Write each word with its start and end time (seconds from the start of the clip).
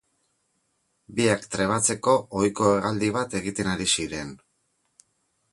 Biak 1.19 1.43
trebatzeko 1.57 2.17
ohiko 2.41 2.71
hegaldi 2.71 3.13
bat 3.19 3.39
egiten 3.43 3.73
ari 3.75 3.91
ziren. 3.97 4.37